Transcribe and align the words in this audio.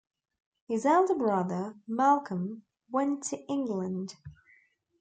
His 0.67 0.83
elder 0.87 1.13
brother, 1.13 1.75
Malcolm, 1.87 2.63
went 2.89 3.21
to 3.25 3.37
England. 3.45 4.15